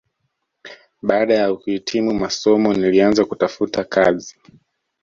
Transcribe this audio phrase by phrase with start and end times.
[1.01, 4.37] Baada ya kuhitimu masomo nilianza kutafuta kazi